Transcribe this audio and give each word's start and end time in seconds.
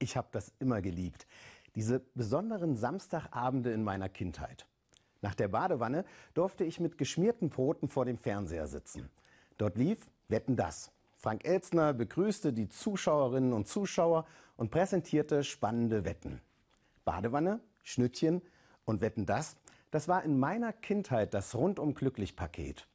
ich 0.00 0.16
habe 0.16 0.28
das 0.32 0.52
immer 0.58 0.82
geliebt. 0.82 1.26
Diese 1.76 2.00
besonderen 2.14 2.76
Samstagabende 2.76 3.72
in 3.72 3.84
meiner 3.84 4.08
Kindheit. 4.08 4.66
Nach 5.22 5.34
der 5.34 5.48
Badewanne 5.48 6.04
durfte 6.34 6.64
ich 6.64 6.80
mit 6.80 6.98
geschmierten 6.98 7.50
Broten 7.50 7.88
vor 7.88 8.04
dem 8.04 8.18
Fernseher 8.18 8.66
sitzen. 8.66 9.08
Dort 9.58 9.76
lief 9.76 10.10
Wetten 10.28 10.56
das. 10.56 10.90
Frank 11.16 11.44
Elzner 11.44 11.92
begrüßte 11.92 12.52
die 12.52 12.68
Zuschauerinnen 12.68 13.52
und 13.52 13.68
Zuschauer 13.68 14.24
und 14.56 14.70
präsentierte 14.70 15.44
spannende 15.44 16.04
Wetten. 16.04 16.40
Badewanne, 17.04 17.60
Schnittchen 17.82 18.40
und 18.86 19.02
Wetten 19.02 19.26
das, 19.26 19.56
das 19.90 20.08
war 20.08 20.22
in 20.24 20.38
meiner 20.38 20.72
Kindheit 20.72 21.34
das 21.34 21.54
rundum 21.54 21.94
glücklich 21.94 22.36
Paket. 22.36 22.86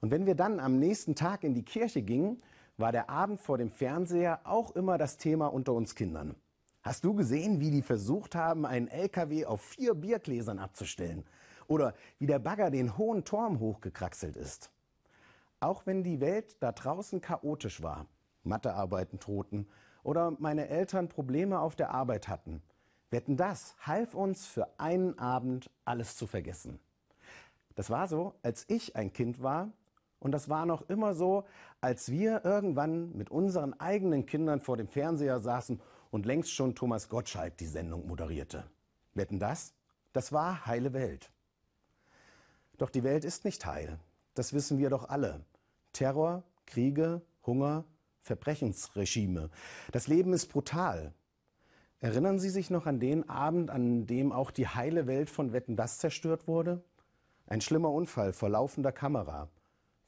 Und 0.00 0.10
wenn 0.10 0.24
wir 0.24 0.34
dann 0.34 0.60
am 0.60 0.78
nächsten 0.78 1.14
Tag 1.14 1.44
in 1.44 1.54
die 1.54 1.64
Kirche 1.64 2.00
gingen, 2.00 2.38
war 2.80 2.92
der 2.92 3.10
Abend 3.10 3.40
vor 3.40 3.58
dem 3.58 3.70
Fernseher 3.70 4.40
auch 4.44 4.70
immer 4.72 4.96
das 4.96 5.18
Thema 5.18 5.52
unter 5.52 5.74
uns 5.74 5.94
Kindern. 5.94 6.34
Hast 6.82 7.04
du 7.04 7.14
gesehen, 7.14 7.60
wie 7.60 7.70
die 7.70 7.82
versucht 7.82 8.34
haben, 8.34 8.64
einen 8.64 8.88
LKW 8.88 9.44
auf 9.44 9.60
vier 9.60 9.94
Biergläsern 9.94 10.58
abzustellen? 10.58 11.24
Oder 11.66 11.94
wie 12.18 12.26
der 12.26 12.38
Bagger 12.38 12.70
den 12.70 12.96
hohen 12.96 13.24
Turm 13.24 13.60
hochgekraxelt 13.60 14.34
ist? 14.34 14.70
Auch 15.60 15.84
wenn 15.84 16.02
die 16.02 16.20
Welt 16.20 16.56
da 16.60 16.72
draußen 16.72 17.20
chaotisch 17.20 17.82
war, 17.82 18.06
Mathearbeiten 18.44 19.18
drohten 19.18 19.68
oder 20.02 20.32
meine 20.38 20.68
Eltern 20.68 21.08
Probleme 21.08 21.60
auf 21.60 21.76
der 21.76 21.90
Arbeit 21.90 22.28
hatten, 22.28 22.62
wetten 23.10 23.36
das 23.36 23.76
half 23.80 24.14
uns 24.14 24.46
für 24.46 24.66
einen 24.78 25.18
Abend 25.18 25.70
alles 25.84 26.16
zu 26.16 26.26
vergessen. 26.26 26.80
Das 27.74 27.90
war 27.90 28.08
so, 28.08 28.34
als 28.42 28.64
ich 28.68 28.96
ein 28.96 29.12
Kind 29.12 29.42
war 29.42 29.70
und 30.20 30.32
das 30.32 30.48
war 30.48 30.66
noch 30.66 30.88
immer 30.88 31.14
so, 31.14 31.44
als 31.80 32.10
wir 32.10 32.44
irgendwann 32.44 33.16
mit 33.16 33.30
unseren 33.30 33.78
eigenen 33.80 34.26
Kindern 34.26 34.60
vor 34.60 34.76
dem 34.76 34.86
Fernseher 34.86 35.40
saßen 35.40 35.80
und 36.10 36.26
längst 36.26 36.52
schon 36.52 36.74
Thomas 36.74 37.08
Gottschalk 37.08 37.56
die 37.56 37.66
Sendung 37.66 38.06
moderierte. 38.06 38.64
Wetten 39.14 39.38
das? 39.38 39.74
Das 40.12 40.32
war 40.32 40.66
heile 40.66 40.92
Welt. 40.92 41.30
Doch 42.76 42.90
die 42.90 43.02
Welt 43.02 43.24
ist 43.24 43.44
nicht 43.44 43.64
heil. 43.64 43.98
Das 44.34 44.52
wissen 44.52 44.78
wir 44.78 44.90
doch 44.90 45.08
alle. 45.08 45.44
Terror, 45.92 46.44
Kriege, 46.66 47.22
Hunger, 47.46 47.84
Verbrechensregime. 48.20 49.50
Das 49.92 50.06
Leben 50.06 50.32
ist 50.32 50.48
brutal. 50.48 51.14
Erinnern 52.00 52.38
Sie 52.38 52.50
sich 52.50 52.70
noch 52.70 52.86
an 52.86 53.00
den 53.00 53.28
Abend, 53.28 53.70
an 53.70 54.06
dem 54.06 54.32
auch 54.32 54.50
die 54.50 54.68
heile 54.68 55.06
Welt 55.06 55.30
von 55.30 55.52
Wetten 55.52 55.76
das 55.76 55.98
zerstört 55.98 56.46
wurde? 56.46 56.82
Ein 57.46 57.60
schlimmer 57.60 57.90
Unfall 57.90 58.32
vor 58.32 58.48
laufender 58.48 58.92
Kamera. 58.92 59.48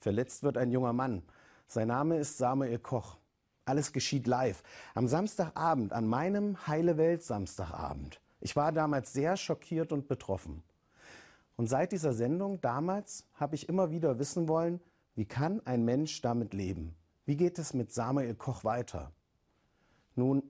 Verletzt 0.03 0.43
wird 0.43 0.59
ein 0.59 0.73
junger 0.73 0.93
Mann. 0.93 1.23
Sein 1.69 1.87
Name 1.87 2.19
ist 2.19 2.37
Samuel 2.37 2.81
Koch. 2.81 3.19
Alles 3.65 3.93
geschieht 3.93 4.27
live. 4.27 4.65
Am 4.95 5.07
Samstagabend, 5.07 5.93
an 5.93 6.09
meinem 6.09 6.67
Heile 6.67 6.97
Welt 6.97 7.23
Samstagabend. 7.23 8.21
Ich 8.41 8.57
war 8.57 8.73
damals 8.73 9.13
sehr 9.13 9.37
schockiert 9.37 9.93
und 9.93 10.09
betroffen. 10.09 10.65
Und 11.55 11.69
seit 11.69 11.93
dieser 11.93 12.15
Sendung 12.15 12.61
damals 12.61 13.29
habe 13.35 13.55
ich 13.55 13.69
immer 13.69 13.93
wieder 13.93 14.19
wissen 14.19 14.49
wollen, 14.49 14.81
wie 15.15 15.25
kann 15.25 15.65
ein 15.67 15.85
Mensch 15.85 16.21
damit 16.21 16.53
leben? 16.53 16.97
Wie 17.25 17.37
geht 17.37 17.61
es 17.61 17.73
mit 17.73 17.93
Samuel 17.93 18.35
Koch 18.35 18.65
weiter? 18.65 19.13
Nun, 20.17 20.43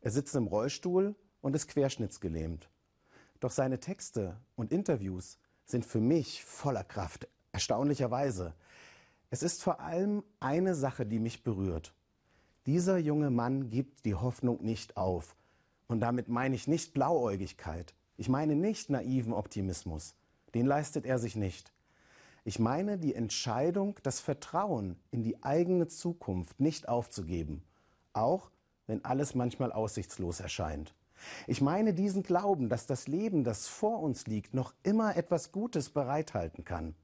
er 0.00 0.12
sitzt 0.12 0.36
im 0.36 0.46
Rollstuhl 0.46 1.16
und 1.40 1.56
ist 1.56 1.66
querschnittsgelähmt. 1.66 2.70
Doch 3.40 3.50
seine 3.50 3.80
Texte 3.80 4.36
und 4.54 4.70
Interviews 4.70 5.38
sind 5.64 5.84
für 5.84 6.00
mich 6.00 6.44
voller 6.44 6.84
Kraft, 6.84 7.26
erstaunlicherweise. 7.50 8.54
Es 9.32 9.42
ist 9.42 9.62
vor 9.62 9.80
allem 9.80 10.24
eine 10.40 10.74
Sache, 10.74 11.06
die 11.06 11.18
mich 11.18 11.42
berührt. 11.42 11.94
Dieser 12.66 12.98
junge 12.98 13.30
Mann 13.30 13.70
gibt 13.70 14.04
die 14.04 14.14
Hoffnung 14.14 14.62
nicht 14.62 14.98
auf. 14.98 15.36
Und 15.88 16.00
damit 16.00 16.28
meine 16.28 16.54
ich 16.54 16.68
nicht 16.68 16.92
Blauäugigkeit. 16.92 17.94
Ich 18.18 18.28
meine 18.28 18.56
nicht 18.56 18.90
naiven 18.90 19.32
Optimismus. 19.32 20.16
Den 20.52 20.66
leistet 20.66 21.06
er 21.06 21.18
sich 21.18 21.34
nicht. 21.34 21.72
Ich 22.44 22.58
meine 22.58 22.98
die 22.98 23.14
Entscheidung, 23.14 23.98
das 24.02 24.20
Vertrauen 24.20 25.00
in 25.10 25.22
die 25.22 25.42
eigene 25.42 25.88
Zukunft 25.88 26.60
nicht 26.60 26.86
aufzugeben, 26.90 27.62
auch 28.12 28.50
wenn 28.86 29.02
alles 29.02 29.34
manchmal 29.34 29.72
aussichtslos 29.72 30.40
erscheint. 30.40 30.94
Ich 31.46 31.62
meine 31.62 31.94
diesen 31.94 32.22
Glauben, 32.22 32.68
dass 32.68 32.86
das 32.86 33.08
Leben, 33.08 33.44
das 33.44 33.66
vor 33.66 34.02
uns 34.02 34.26
liegt, 34.26 34.52
noch 34.52 34.74
immer 34.82 35.16
etwas 35.16 35.52
Gutes 35.52 35.88
bereithalten 35.88 36.66
kann. 36.66 36.94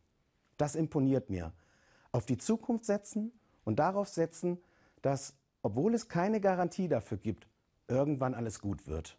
Das 0.59 0.75
imponiert 0.75 1.31
mir 1.31 1.55
auf 2.13 2.27
die 2.27 2.39
Zukunft 2.39 2.85
setzen 2.85 3.33
und 3.65 3.79
darauf 3.79 4.09
setzen, 4.09 4.59
dass, 5.03 5.35
obwohl 5.63 5.95
es 5.95 6.09
keine 6.09 6.41
Garantie 6.41 6.89
dafür 6.89 7.19
gibt, 7.19 7.47
irgendwann 7.87 8.35
alles 8.35 8.61
gut 8.61 8.87
wird. 8.87 9.17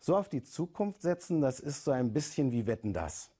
So 0.00 0.16
auf 0.16 0.28
die 0.28 0.42
Zukunft 0.42 1.02
setzen, 1.02 1.40
das 1.40 1.60
ist 1.60 1.84
so 1.84 1.92
ein 1.92 2.12
bisschen 2.12 2.50
wie 2.50 2.66
Wetten 2.66 2.92
das. 2.92 3.30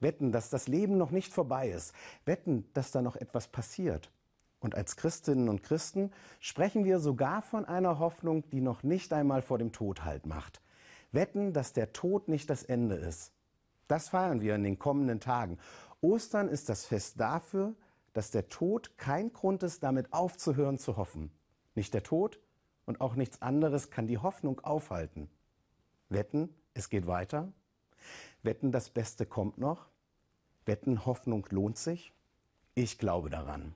Wetten, 0.00 0.32
dass 0.32 0.50
das 0.50 0.66
Leben 0.66 0.96
noch 0.98 1.10
nicht 1.10 1.32
vorbei 1.32 1.70
ist. 1.70 1.94
Wetten, 2.24 2.68
dass 2.72 2.90
da 2.90 3.02
noch 3.02 3.16
etwas 3.16 3.48
passiert. 3.48 4.10
Und 4.58 4.74
als 4.74 4.96
Christinnen 4.96 5.48
und 5.48 5.62
Christen 5.62 6.12
sprechen 6.38 6.84
wir 6.84 6.98
sogar 6.98 7.42
von 7.42 7.64
einer 7.64 7.98
Hoffnung, 7.98 8.48
die 8.50 8.60
noch 8.60 8.82
nicht 8.82 9.12
einmal 9.12 9.42
vor 9.42 9.58
dem 9.58 9.72
Tod 9.72 10.04
Halt 10.04 10.26
macht. 10.26 10.60
Wetten, 11.12 11.52
dass 11.52 11.72
der 11.72 11.92
Tod 11.92 12.28
nicht 12.28 12.50
das 12.50 12.62
Ende 12.62 12.96
ist. 12.96 13.32
Das 13.88 14.10
feiern 14.10 14.40
wir 14.40 14.54
in 14.54 14.62
den 14.62 14.78
kommenden 14.78 15.20
Tagen. 15.20 15.58
Ostern 16.00 16.48
ist 16.48 16.68
das 16.68 16.86
Fest 16.86 17.20
dafür, 17.20 17.74
dass 18.12 18.30
der 18.30 18.48
Tod 18.48 18.96
kein 18.96 19.32
Grund 19.32 19.62
ist, 19.62 19.82
damit 19.82 20.12
aufzuhören 20.12 20.78
zu 20.78 20.96
hoffen. 20.96 21.30
Nicht 21.74 21.94
der 21.94 22.02
Tod 22.02 22.40
und 22.86 23.00
auch 23.00 23.14
nichts 23.14 23.42
anderes 23.42 23.90
kann 23.90 24.06
die 24.06 24.18
Hoffnung 24.18 24.60
aufhalten. 24.60 25.30
Wetten, 26.08 26.54
es 26.74 26.88
geht 26.88 27.06
weiter? 27.06 27.52
Wetten, 28.42 28.72
das 28.72 28.90
Beste 28.90 29.26
kommt 29.26 29.58
noch? 29.58 29.88
Wetten, 30.64 31.04
Hoffnung 31.06 31.46
lohnt 31.50 31.78
sich? 31.78 32.12
Ich 32.74 32.98
glaube 32.98 33.30
daran. 33.30 33.74